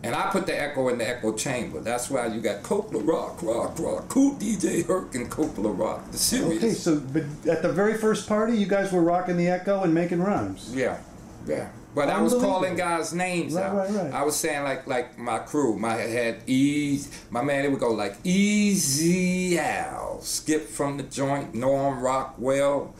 And 0.04 0.16
I 0.16 0.30
put 0.30 0.46
the 0.46 0.60
echo 0.60 0.88
in 0.88 0.98
the 0.98 1.08
echo 1.08 1.32
chamber. 1.36 1.80
That's 1.80 2.10
why 2.10 2.26
you 2.26 2.40
got 2.40 2.64
Coke 2.64 2.92
La 2.92 3.00
Rock, 3.04 3.40
rock, 3.42 3.78
rock, 3.78 4.08
cool 4.08 4.34
DJ 4.34 4.84
Herc 4.84 5.14
and 5.14 5.30
Coke 5.30 5.56
La 5.58 5.70
Rock. 5.70 6.10
The 6.10 6.18
series. 6.18 6.58
Okay, 6.58 6.72
so 6.72 6.98
but 6.98 7.22
at 7.48 7.62
the 7.62 7.70
very 7.70 7.96
first 7.96 8.28
party, 8.28 8.56
you 8.56 8.66
guys 8.66 8.90
were 8.90 9.02
rocking 9.02 9.36
the 9.36 9.48
echo 9.48 9.82
and 9.82 9.94
making 9.94 10.20
rhymes. 10.20 10.74
Yeah, 10.74 10.98
yeah. 11.46 11.68
But 11.94 12.08
I 12.08 12.22
was 12.22 12.32
calling 12.34 12.74
guys' 12.74 13.12
names 13.12 13.52
Right, 13.54 13.64
out. 13.66 13.76
right, 13.76 13.90
right. 13.90 14.12
I 14.14 14.22
was 14.24 14.34
saying 14.36 14.64
like 14.64 14.86
like 14.86 15.18
my 15.18 15.38
crew, 15.40 15.78
my 15.78 15.94
had 15.94 16.36
Easy, 16.46 17.10
my 17.30 17.42
man. 17.42 17.64
It 17.64 17.70
would 17.70 17.80
go 17.80 17.90
like 17.92 18.16
Easy 18.24 19.58
Al, 19.58 20.20
Skip 20.22 20.68
from 20.68 20.96
the 20.96 21.02
joint, 21.02 21.54
Norm 21.54 22.00
Rockwell, 22.00 22.94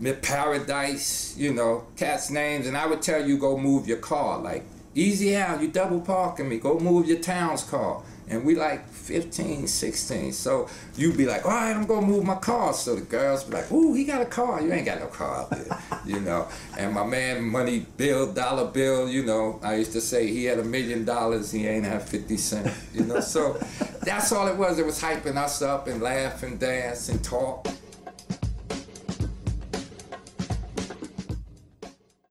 Mid 0.00 0.22
Paradise, 0.22 1.34
you 1.36 1.52
know, 1.52 1.84
cats 1.96 2.30
names, 2.30 2.66
and 2.66 2.76
I 2.76 2.86
would 2.86 3.02
tell 3.02 3.26
you 3.26 3.36
go 3.38 3.58
move 3.58 3.86
your 3.86 3.98
car. 3.98 4.38
Like 4.38 4.64
Easy 4.94 5.34
Al, 5.36 5.60
you 5.60 5.68
double 5.68 6.00
parking 6.00 6.48
me. 6.48 6.58
Go 6.58 6.78
move 6.78 7.06
your 7.06 7.18
town's 7.18 7.62
car. 7.64 8.02
And 8.28 8.44
we 8.44 8.56
like 8.56 8.88
15, 8.88 9.66
16. 9.66 10.32
So 10.32 10.68
you'd 10.96 11.16
be 11.16 11.26
like, 11.26 11.44
all 11.44 11.52
right, 11.52 11.74
I'm 11.74 11.86
gonna 11.86 12.06
move 12.06 12.24
my 12.24 12.34
car. 12.34 12.72
So 12.72 12.96
the 12.96 13.02
girls 13.02 13.44
be 13.44 13.52
like, 13.52 13.70
ooh, 13.70 13.94
he 13.94 14.04
got 14.04 14.20
a 14.20 14.26
car. 14.26 14.60
You 14.60 14.72
ain't 14.72 14.86
got 14.86 14.98
no 14.98 15.06
car 15.06 15.42
out 15.42 15.50
there, 15.50 15.78
you 16.06 16.20
know. 16.20 16.48
And 16.76 16.92
my 16.92 17.04
man, 17.04 17.44
Money 17.44 17.86
Bill, 17.96 18.32
Dollar 18.32 18.70
Bill, 18.70 19.08
you 19.08 19.24
know, 19.24 19.60
I 19.62 19.76
used 19.76 19.92
to 19.92 20.00
say 20.00 20.26
he 20.26 20.44
had 20.44 20.58
a 20.58 20.64
million 20.64 21.04
dollars, 21.04 21.52
he 21.52 21.66
ain't 21.66 21.84
have 21.84 22.08
50 22.08 22.36
cents, 22.36 22.86
you 22.92 23.04
know. 23.04 23.20
So 23.20 23.60
that's 24.02 24.32
all 24.32 24.48
it 24.48 24.56
was. 24.56 24.78
It 24.78 24.86
was 24.86 25.00
hyping 25.00 25.36
us 25.36 25.62
up 25.62 25.86
and 25.86 26.02
laugh 26.02 26.42
and 26.42 26.58
dance 26.58 27.08
and 27.08 27.22
talk. 27.22 27.68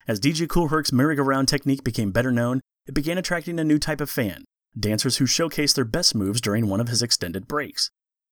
As 0.08 0.20
DJ 0.20 0.48
Kool 0.48 0.68
Herc's 0.68 0.94
merry-go-round 0.94 1.48
technique 1.48 1.84
became 1.84 2.12
better 2.12 2.32
known, 2.32 2.62
it 2.86 2.94
began 2.94 3.18
attracting 3.18 3.60
a 3.60 3.64
new 3.64 3.80
type 3.80 4.00
of 4.00 4.10
fan, 4.10 4.46
dancers 4.80 5.18
who 5.18 5.26
showcased 5.26 5.76
their 5.76 5.86
best 5.86 6.16
moves 6.16 6.42
during 6.42 6.68
one 6.68 6.82
of 6.82 6.90
his 6.90 7.02
extended 7.02 7.48
breaks. 7.48 7.90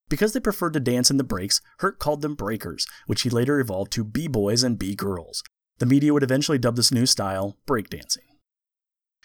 Because 0.09 0.33
they 0.33 0.39
preferred 0.39 0.73
to 0.73 0.79
dance 0.79 1.09
in 1.09 1.17
the 1.17 1.23
breaks, 1.23 1.61
Herc 1.79 1.99
called 1.99 2.21
them 2.21 2.35
breakers, 2.35 2.85
which 3.07 3.21
he 3.21 3.29
later 3.29 3.59
evolved 3.59 3.91
to 3.93 4.03
B-boys 4.03 4.63
and 4.63 4.77
B-girls. 4.77 5.43
The 5.79 5.85
media 5.85 6.13
would 6.13 6.23
eventually 6.23 6.57
dub 6.57 6.75
this 6.75 6.91
new 6.91 7.05
style 7.05 7.57
breakdancing. 7.65 8.27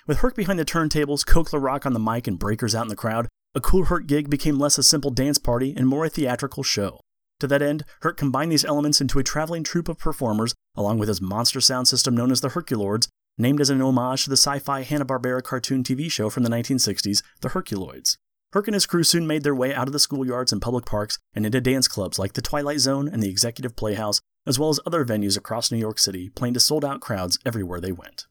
With 0.06 0.18
Herc 0.18 0.34
behind 0.34 0.58
the 0.58 0.64
turntables, 0.64 1.26
Coke 1.26 1.52
La 1.52 1.58
Rock 1.58 1.84
on 1.84 1.92
the 1.92 2.00
mic, 2.00 2.26
and 2.26 2.38
breakers 2.38 2.74
out 2.74 2.84
in 2.84 2.88
the 2.88 2.96
crowd, 2.96 3.28
A 3.54 3.60
Kool 3.60 3.84
Herc 3.84 4.06
gig 4.06 4.30
became 4.30 4.58
less 4.58 4.78
a 4.78 4.82
simple 4.82 5.10
dance 5.10 5.38
party 5.38 5.74
and 5.76 5.86
more 5.86 6.06
a 6.06 6.08
theatrical 6.08 6.62
show. 6.62 7.00
To 7.40 7.46
that 7.46 7.62
end, 7.62 7.84
Herc 8.00 8.16
combined 8.16 8.50
these 8.50 8.64
elements 8.64 9.00
into 9.00 9.18
a 9.18 9.22
traveling 9.24 9.64
troupe 9.64 9.88
of 9.88 9.98
performers, 9.98 10.54
along 10.74 10.98
with 10.98 11.08
his 11.08 11.20
monster 11.20 11.60
sound 11.60 11.86
system 11.86 12.16
known 12.16 12.32
as 12.32 12.40
the 12.40 12.48
Herculords, 12.48 13.08
named 13.38 13.60
as 13.60 13.70
an 13.70 13.80
homage 13.80 14.24
to 14.24 14.30
the 14.30 14.36
sci 14.36 14.58
fi 14.58 14.82
Hanna-Barbera 14.82 15.42
cartoon 15.42 15.82
TV 15.82 16.10
show 16.10 16.28
from 16.28 16.42
the 16.42 16.50
1960s, 16.50 17.22
The 17.40 17.50
Herculoids. 17.50 18.18
Herc 18.52 18.66
and 18.66 18.74
his 18.74 18.86
crew 18.86 19.04
soon 19.04 19.26
made 19.26 19.42
their 19.42 19.54
way 19.54 19.74
out 19.74 19.86
of 19.88 19.92
the 19.92 19.98
schoolyards 19.98 20.52
and 20.52 20.60
public 20.60 20.86
parks 20.86 21.18
and 21.34 21.46
into 21.46 21.60
dance 21.60 21.86
clubs 21.86 22.18
like 22.18 22.32
the 22.32 22.42
Twilight 22.42 22.80
Zone 22.80 23.06
and 23.06 23.22
the 23.22 23.28
Executive 23.28 23.76
Playhouse, 23.76 24.20
as 24.46 24.58
well 24.58 24.70
as 24.70 24.80
other 24.86 25.04
venues 25.04 25.36
across 25.36 25.70
New 25.70 25.78
York 25.78 25.98
City, 25.98 26.30
playing 26.30 26.54
to 26.54 26.60
sold 26.60 26.84
out 26.84 27.00
crowds 27.00 27.38
everywhere 27.44 27.80
they 27.80 27.92
went. 27.92 28.26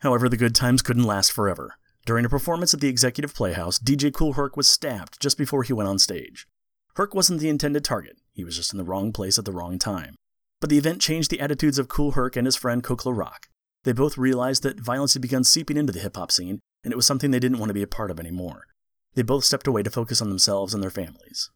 However, 0.00 0.28
the 0.28 0.36
good 0.36 0.54
times 0.54 0.82
couldn't 0.82 1.04
last 1.04 1.32
forever. 1.32 1.74
During 2.06 2.24
a 2.24 2.28
performance 2.28 2.72
at 2.72 2.80
the 2.80 2.88
Executive 2.88 3.34
Playhouse, 3.34 3.78
DJ 3.78 4.12
Kool 4.12 4.32
Herc 4.32 4.56
was 4.56 4.68
stabbed 4.68 5.20
just 5.20 5.38
before 5.38 5.64
he 5.64 5.72
went 5.72 5.88
on 5.88 5.98
stage. 5.98 6.46
Herc 6.94 7.14
wasn't 7.14 7.40
the 7.40 7.48
intended 7.48 7.84
target, 7.84 8.18
he 8.32 8.44
was 8.44 8.56
just 8.56 8.72
in 8.72 8.78
the 8.78 8.84
wrong 8.84 9.12
place 9.12 9.38
at 9.38 9.44
the 9.44 9.52
wrong 9.52 9.78
time. 9.78 10.14
But 10.60 10.70
the 10.70 10.78
event 10.78 11.00
changed 11.00 11.30
the 11.30 11.40
attitudes 11.40 11.78
of 11.78 11.88
Kool 11.88 12.12
Herc 12.12 12.36
and 12.36 12.46
his 12.46 12.56
friend 12.56 12.82
Coke 12.82 13.06
La 13.06 13.12
Rock. 13.12 13.48
They 13.84 13.92
both 13.92 14.16
realized 14.16 14.62
that 14.62 14.80
violence 14.80 15.14
had 15.14 15.22
begun 15.22 15.44
seeping 15.44 15.76
into 15.76 15.92
the 15.92 16.00
hip 16.00 16.16
hop 16.16 16.30
scene, 16.30 16.60
and 16.84 16.92
it 16.92 16.96
was 16.96 17.06
something 17.06 17.30
they 17.30 17.40
didn't 17.40 17.58
want 17.58 17.70
to 17.70 17.74
be 17.74 17.82
a 17.82 17.88
part 17.88 18.10
of 18.10 18.20
anymore. 18.20 18.66
They 19.14 19.22
both 19.22 19.44
stepped 19.44 19.66
away 19.66 19.82
to 19.82 19.90
focus 19.90 20.22
on 20.22 20.28
themselves 20.28 20.72
and 20.72 20.82
their 20.82 20.90
families. 20.90 21.50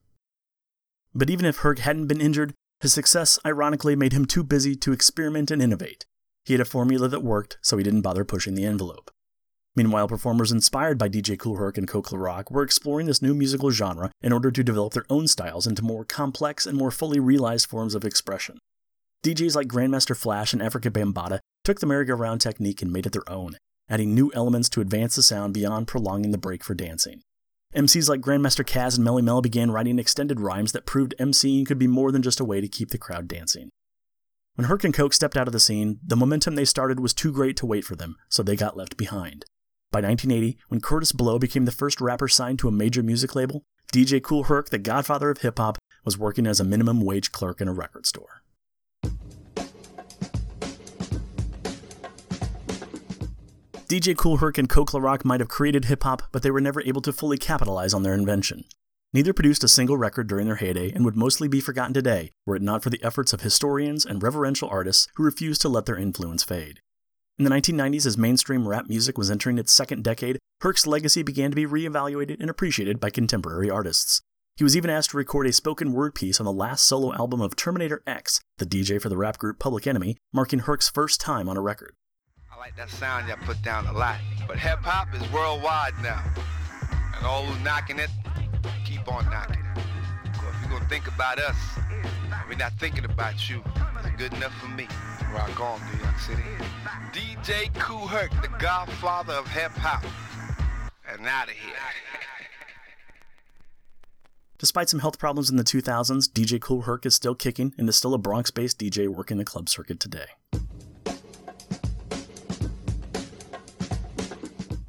But 1.15 1.31
even 1.31 1.47
if 1.47 1.59
Herc 1.59 1.79
hadn't 1.79 2.09
been 2.09 2.21
injured, 2.21 2.53
his 2.81 2.93
success 2.93 3.39
ironically 3.47 3.97
made 3.97 4.13
him 4.13 4.27
too 4.27 4.45
busy 4.45 4.77
to 4.77 4.93
experiment 4.93 5.51
and 5.51 5.63
innovate. 5.63 6.05
He 6.45 6.53
had 6.53 6.61
a 6.61 6.67
formula 6.67 7.09
that 7.09 7.23
worked, 7.23 7.59
so 7.63 7.77
he 7.77 7.85
didn't 7.85 8.03
bother 8.03 8.25
pushing 8.25 8.55
the 8.55 8.67
envelope. 8.67 9.11
Meanwhile, 9.75 10.09
performers 10.09 10.53
inspired 10.53 10.99
by 10.99 11.09
DJ 11.09 11.39
Kool 11.39 11.57
Herc 11.57 11.77
and 11.77 11.89
Coke 11.89 12.11
Rock 12.13 12.51
were 12.51 12.63
exploring 12.63 13.07
this 13.07 13.21
new 13.21 13.35
musical 13.35 13.71
genre 13.71 14.11
in 14.23 14.33
order 14.33 14.51
to 14.51 14.65
develop 14.65 14.95
their 14.95 15.05
own 15.11 15.29
styles 15.29 15.67
into 15.67 15.83
more 15.83 16.05
complex 16.05 16.67
and 16.67 16.79
more 16.79 16.91
fully 16.91 17.21
realized 17.21 17.69
forms 17.69 17.95
of 17.95 18.05
expression. 18.05 18.59
DJs 19.23 19.57
like 19.57 19.67
Grandmaster 19.67 20.17
Flash 20.17 20.53
and 20.53 20.63
Afrika 20.63 20.91
Bambaataa 20.91 21.41
took 21.67 21.81
the 21.81 21.87
merry-go-round 21.87 22.41
technique 22.41 22.81
and 22.81 22.93
made 22.93 23.07
it 23.07 23.13
their 23.13 23.29
own, 23.29 23.57
adding 23.91 24.15
new 24.15 24.31
elements 24.35 24.69
to 24.69 24.81
advance 24.81 25.17
the 25.17 25.23
sound 25.23 25.53
beyond 25.53 25.89
prolonging 25.89 26.31
the 26.31 26.39
break 26.39 26.63
for 26.63 26.75
dancing. 26.75 27.23
MCs 27.75 28.09
like 28.09 28.21
Grandmaster 28.21 28.65
Caz 28.65 28.97
and 28.97 29.05
Melle 29.05 29.21
Mel 29.21 29.43
began 29.43 29.73
writing 29.73 29.99
extended 29.99 30.39
rhymes 30.39 30.71
that 30.71 30.87
proved 30.87 31.17
MCing 31.19 31.67
could 31.67 31.77
be 31.77 31.89
more 31.89 32.13
than 32.13 32.23
just 32.23 32.39
a 32.39 32.45
way 32.45 32.61
to 32.61 32.69
keep 32.69 32.91
the 32.91 32.99
crowd 32.99 33.27
dancing. 33.27 33.71
When 34.55 34.69
Herc 34.69 34.85
and 34.85 34.95
Coke 34.95 35.13
stepped 35.13 35.37
out 35.37 35.49
of 35.49 35.53
the 35.53 35.59
scene, 35.59 35.99
the 36.07 36.15
momentum 36.15 36.55
they 36.55 36.65
started 36.65 37.01
was 37.01 37.13
too 37.13 37.33
great 37.33 37.57
to 37.57 37.67
wait 37.67 37.85
for 37.85 37.97
them, 37.97 38.15
so 38.29 38.45
they 38.45 38.55
got 38.55 38.77
left 38.77 38.97
behind. 38.97 39.45
By 39.91 40.01
1980, 40.01 40.57
when 40.69 40.81
Kurtis 40.81 41.13
Blow 41.13 41.37
became 41.41 41.65
the 41.65 41.73
first 41.73 42.01
rapper 42.01 42.29
signed 42.29 42.61
to 42.61 42.69
a 42.69 42.73
major 42.73 43.03
music 43.03 43.35
label, 43.35 43.65
DJ 43.93 44.23
Kool 44.23 44.45
Herc, 44.45 44.71
the 44.71 44.79
godfather 44.79 45.31
of 45.31 45.39
hip 45.39 45.59
hop, 45.59 45.79
was 46.05 46.17
working 46.17 46.47
as 46.47 46.61
a 46.61 46.65
minimum 46.65 47.01
wage 47.01 47.33
clerk 47.33 47.61
in 47.61 47.67
a 47.67 47.75
record 47.75 48.07
store. 48.07 48.43
DJ 53.89 54.17
Kool 54.17 54.39
Herc 54.39 54.59
and 54.59 54.69
Coke 54.69 54.93
Rock 54.95 55.25
might 55.25 55.39
have 55.39 55.49
created 55.49 55.85
hip 55.85 56.03
hop, 56.03 56.25
but 56.33 56.43
they 56.43 56.51
were 56.51 56.61
never 56.61 56.83
able 56.83 57.01
to 57.03 57.13
fully 57.13 57.39
capitalize 57.39 57.95
on 57.95 58.03
their 58.03 58.15
invention. 58.15 58.65
Neither 59.13 59.33
produced 59.33 59.63
a 59.63 59.69
single 59.69 59.97
record 59.97 60.27
during 60.27 60.47
their 60.47 60.57
heyday 60.57 60.91
and 60.91 61.05
would 61.05 61.17
mostly 61.17 61.47
be 61.47 61.61
forgotten 61.61 61.95
today 61.95 62.33
were 62.45 62.57
it 62.57 62.63
not 62.63 62.83
for 62.83 62.91
the 62.91 63.03
efforts 63.05 63.33
of 63.33 63.43
historians 63.43 64.05
and 64.05 64.25
reverential 64.25 64.69
artists 64.69 65.07
who 65.15 65.23
refused 65.23 65.61
to 65.61 65.69
let 65.69 65.87
their 65.87 65.97
influence 65.97 66.43
fade. 66.43 66.81
In 67.39 67.45
the 67.45 67.51
1990s, 67.51 68.07
as 68.07 68.19
mainstream 68.19 68.67
rap 68.67 68.89
music 68.89 69.17
was 69.17 69.31
entering 69.31 69.57
its 69.57 69.73
second 69.73 70.03
decade, 70.03 70.41
Herc's 70.63 70.89
legacy 70.89 71.23
began 71.23 71.51
to 71.51 71.57
be 71.57 71.65
reevaluated 71.65 72.41
and 72.41 72.51
appreciated 72.51 72.99
by 72.99 73.11
contemporary 73.11 73.71
artists. 73.71 74.21
He 74.57 74.65
was 74.65 74.77
even 74.77 74.91
asked 74.91 75.11
to 75.11 75.17
record 75.17 75.47
a 75.47 75.53
spoken 75.53 75.93
word 75.93 76.17
piece 76.17 76.41
on 76.41 76.45
the 76.45 76.53
last 76.53 76.85
solo 76.85 77.15
album 77.15 77.41
of 77.41 77.55
Terminator 77.55 78.03
X, 78.05 78.41
the 78.59 78.67
DJ 78.67 79.01
for 79.01 79.11
the 79.11 79.17
rap 79.17 79.39
group 79.39 79.61
Public 79.61 79.87
Enemy, 79.87 80.17
marking 80.33 80.61
Herc's 80.61 80.89
first 80.89 81.21
time 81.21 81.49
on 81.49 81.57
a 81.57 81.63
record. 81.63 81.95
I 82.57 82.59
like 82.59 82.77
that 82.77 82.89
sound 82.89 83.29
y'all 83.29 83.37
put 83.43 83.61
down 83.61 83.87
a 83.87 83.93
lot, 83.93 84.17
but 84.49 84.59
hip 84.59 84.79
hop 84.81 85.15
is 85.15 85.21
worldwide 85.31 85.93
now. 86.03 86.25
And 87.15 87.27
all 87.27 87.45
who's 87.45 87.63
knocking 87.63 87.99
it, 87.99 88.09
keep 88.83 89.13
on 89.13 89.27
knocking 89.27 89.63
it. 89.63 89.83
So 90.37 90.43
if 90.49 90.63
you're 90.63 90.71
gonna 90.71 90.89
think 90.89 91.07
about 91.07 91.39
us, 91.39 91.57
we're 92.49 92.57
not 92.57 92.73
thinking 92.81 93.05
about 93.05 93.51
you. 93.51 93.63
It's 93.99 94.17
good 94.17 94.33
enough 94.33 94.55
for 94.55 94.69
me. 94.69 94.89
Rock 95.35 95.61
on, 95.61 95.81
New 95.93 96.03
York 96.03 96.19
City. 96.19 96.43
DJ 97.13 97.75
Kool 97.75 98.07
Herc, 98.07 98.31
the 98.41 98.49
godfather 98.59 99.35
of 99.35 99.47
hip 99.49 99.73
hop. 99.73 100.03
And 101.13 101.27
out 101.27 101.49
of 101.49 101.55
here. 101.55 101.75
Despite 104.59 104.89
some 104.89 105.01
health 105.01 105.19
problems 105.19 105.51
in 105.51 105.57
the 105.57 105.65
2000s, 105.65 106.31
DJ 106.31 106.59
Kool 106.59 106.83
Herc 106.83 107.05
is 107.05 107.15
still 107.15 107.35
kicking 107.35 107.75
and 107.77 107.87
is 107.87 107.97
still 107.97 108.15
a 108.15 108.19
Bronx 108.19 108.51
based 108.51 108.79
DJ 108.79 109.09
working 109.09 109.37
the 109.37 109.45
club 109.45 109.69
circuit 109.69 110.01
today. 110.01 110.29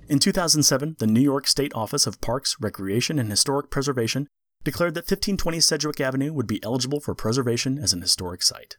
In 0.09 0.19
2007, 0.19 0.95
the 0.99 1.07
New 1.07 1.19
York 1.19 1.47
State 1.47 1.73
Office 1.75 2.07
of 2.07 2.21
Parks, 2.21 2.55
Recreation, 2.61 3.19
and 3.19 3.29
Historic 3.29 3.69
Preservation 3.69 4.25
declared 4.63 4.93
that 4.93 5.01
1520 5.01 5.59
Sedgwick 5.59 5.99
Avenue 5.99 6.31
would 6.31 6.47
be 6.47 6.63
eligible 6.63 7.01
for 7.01 7.13
preservation 7.13 7.77
as 7.77 7.91
an 7.91 8.01
historic 8.01 8.41
site. 8.41 8.77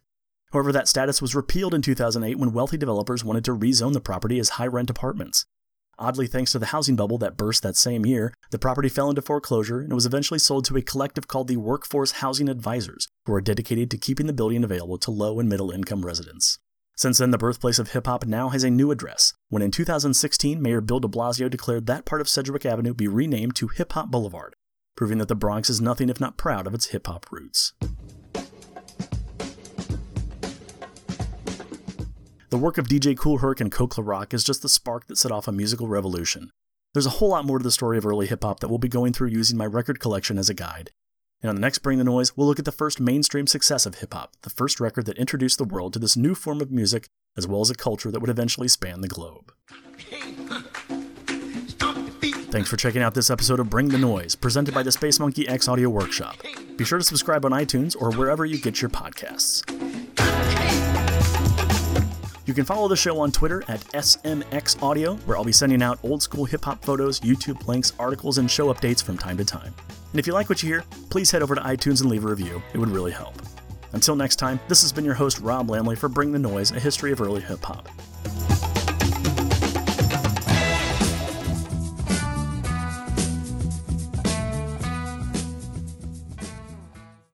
However, 0.51 0.71
that 0.71 0.87
status 0.87 1.21
was 1.21 1.35
repealed 1.35 1.75
in 1.75 1.83
2008 1.83 2.39
when 2.39 2.51
wealthy 2.51 2.77
developers 2.77 3.23
wanted 3.23 3.45
to 3.45 3.55
rezone 3.55 3.93
the 3.93 4.01
property 4.01 4.39
as 4.39 4.49
high 4.49 4.65
rent 4.65 4.89
apartments. 4.89 5.45
Oddly, 5.99 6.25
thanks 6.25 6.51
to 6.53 6.59
the 6.59 6.67
housing 6.67 6.95
bubble 6.95 7.19
that 7.19 7.37
burst 7.37 7.61
that 7.61 7.75
same 7.75 8.07
year, 8.07 8.33
the 8.49 8.57
property 8.57 8.89
fell 8.89 9.09
into 9.09 9.21
foreclosure 9.21 9.81
and 9.81 9.93
was 9.93 10.07
eventually 10.07 10.39
sold 10.39 10.65
to 10.65 10.77
a 10.77 10.81
collective 10.81 11.27
called 11.27 11.47
the 11.47 11.57
Workforce 11.57 12.13
Housing 12.13 12.49
Advisors, 12.49 13.07
who 13.27 13.33
are 13.35 13.41
dedicated 13.41 13.91
to 13.91 13.99
keeping 13.99 14.25
the 14.25 14.33
building 14.33 14.63
available 14.63 14.97
to 14.97 15.11
low 15.11 15.39
and 15.39 15.47
middle 15.47 15.69
income 15.69 16.03
residents. 16.03 16.57
Since 16.99 17.19
then, 17.19 17.31
the 17.31 17.37
birthplace 17.37 17.79
of 17.79 17.91
hip 17.91 18.07
hop 18.07 18.25
now 18.25 18.49
has 18.49 18.65
a 18.65 18.69
new 18.69 18.91
address, 18.91 19.31
when 19.47 19.61
in 19.61 19.71
2016, 19.71 20.61
Mayor 20.61 20.81
Bill 20.81 20.99
de 20.99 21.07
Blasio 21.07 21.49
declared 21.49 21.85
that 21.85 22.03
part 22.03 22.19
of 22.19 22.27
Sedgwick 22.27 22.65
Avenue 22.65 22.93
be 22.93 23.07
renamed 23.07 23.55
to 23.55 23.69
Hip 23.69 23.93
Hop 23.93 24.11
Boulevard, 24.11 24.53
proving 24.97 25.17
that 25.19 25.29
the 25.29 25.35
Bronx 25.35 25.69
is 25.69 25.79
nothing 25.79 26.09
if 26.09 26.19
not 26.19 26.35
proud 26.35 26.67
of 26.67 26.73
its 26.73 26.87
hip 26.87 27.07
hop 27.07 27.25
roots. 27.31 27.71
The 32.49 32.57
work 32.57 32.77
of 32.77 32.89
DJ 32.89 33.17
Kool 33.17 33.37
Herc 33.37 33.61
and 33.61 33.71
Coke 33.71 33.97
La 33.97 34.03
Rock 34.05 34.33
is 34.33 34.43
just 34.43 34.61
the 34.61 34.67
spark 34.67 35.07
that 35.07 35.17
set 35.17 35.31
off 35.31 35.47
a 35.47 35.53
musical 35.53 35.87
revolution. 35.87 36.51
There's 36.93 37.05
a 37.05 37.11
whole 37.11 37.29
lot 37.29 37.45
more 37.45 37.59
to 37.59 37.63
the 37.63 37.71
story 37.71 37.97
of 37.97 38.05
early 38.05 38.27
hip 38.27 38.43
hop 38.43 38.59
that 38.59 38.67
we'll 38.67 38.77
be 38.77 38.89
going 38.89 39.13
through 39.13 39.29
using 39.29 39.57
my 39.57 39.65
record 39.65 40.01
collection 40.01 40.37
as 40.37 40.49
a 40.49 40.53
guide. 40.53 40.91
And 41.41 41.49
on 41.49 41.55
the 41.55 41.61
next 41.61 41.79
Bring 41.79 41.97
the 41.97 42.03
Noise, 42.03 42.35
we'll 42.35 42.47
look 42.47 42.59
at 42.59 42.65
the 42.65 42.71
first 42.71 42.99
mainstream 42.99 43.47
success 43.47 43.85
of 43.85 43.95
hip 43.95 44.13
hop, 44.13 44.35
the 44.41 44.49
first 44.49 44.79
record 44.79 45.05
that 45.05 45.17
introduced 45.17 45.57
the 45.57 45.63
world 45.63 45.93
to 45.93 45.99
this 45.99 46.17
new 46.17 46.35
form 46.35 46.59
of 46.59 46.69
music, 46.69 47.07
as 47.37 47.47
well 47.47 47.61
as 47.61 47.69
a 47.69 47.75
culture 47.75 48.11
that 48.11 48.19
would 48.19 48.29
eventually 48.29 48.67
span 48.67 48.99
the 48.99 49.07
globe. 49.07 49.53
Thanks 52.51 52.69
for 52.69 52.75
checking 52.77 53.01
out 53.01 53.13
this 53.13 53.29
episode 53.29 53.59
of 53.59 53.69
Bring 53.69 53.87
the 53.87 53.97
Noise, 53.97 54.35
presented 54.35 54.73
by 54.73 54.83
the 54.83 54.91
Space 54.91 55.19
Monkey 55.19 55.47
X 55.47 55.69
Audio 55.69 55.87
Workshop. 55.89 56.35
Be 56.75 56.83
sure 56.83 56.97
to 56.97 57.05
subscribe 57.05 57.45
on 57.45 57.51
iTunes 57.51 57.95
or 57.99 58.11
wherever 58.11 58.45
you 58.45 58.57
get 58.57 58.81
your 58.81 58.89
podcasts. 58.89 59.63
You 62.45 62.53
can 62.53 62.65
follow 62.65 62.87
the 62.87 62.95
show 62.97 63.19
on 63.19 63.31
Twitter 63.31 63.63
at 63.67 63.79
SMX 63.91 64.81
Audio, 64.81 65.15
where 65.17 65.37
I'll 65.37 65.45
be 65.45 65.51
sending 65.51 65.83
out 65.83 65.99
old 66.03 66.23
school 66.23 66.45
hip 66.45 66.65
hop 66.65 66.83
photos, 66.83 67.19
YouTube 67.19 67.65
links, 67.67 67.93
articles, 67.99 68.39
and 68.39 68.49
show 68.49 68.73
updates 68.73 69.03
from 69.03 69.17
time 69.17 69.37
to 69.37 69.45
time. 69.45 69.73
And 70.11 70.19
if 70.19 70.27
you 70.27 70.33
like 70.33 70.49
what 70.49 70.63
you 70.63 70.69
hear, 70.69 70.83
please 71.09 71.31
head 71.31 71.41
over 71.43 71.55
to 71.55 71.61
iTunes 71.61 72.01
and 72.01 72.09
leave 72.09 72.25
a 72.25 72.27
review. 72.27 72.61
It 72.73 72.77
would 72.77 72.89
really 72.89 73.11
help. 73.11 73.35
Until 73.93 74.15
next 74.15 74.37
time, 74.37 74.59
this 74.67 74.81
has 74.81 74.91
been 74.91 75.05
your 75.05 75.13
host, 75.13 75.39
Rob 75.39 75.67
Lamley, 75.67 75.97
for 75.97 76.09
Bring 76.09 76.31
the 76.31 76.39
Noise, 76.39 76.71
a 76.71 76.79
history 76.79 77.11
of 77.11 77.21
early 77.21 77.41
hip 77.41 77.63
hop. 77.63 77.89